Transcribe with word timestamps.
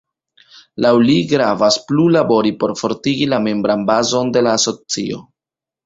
Laŭ 0.85 0.93
li 1.07 1.17
gravas 1.33 1.77
plu 1.91 2.07
labori 2.17 2.55
por 2.65 2.75
fortigi 2.83 3.31
la 3.37 3.43
membran 3.51 3.87
bazon 3.95 4.37
de 4.39 4.47
la 4.49 4.61
asocio. 4.63 5.27